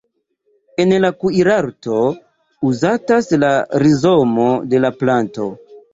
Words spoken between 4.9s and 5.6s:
planto.